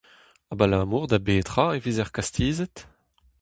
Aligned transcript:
Abalamour 0.51 1.03
da 1.09 1.19
betra 1.25 1.65
e 1.73 1.79
vezer 1.85 2.09
kastizet? 2.15 2.75